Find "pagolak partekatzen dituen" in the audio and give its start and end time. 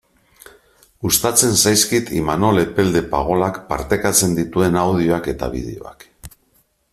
3.11-4.81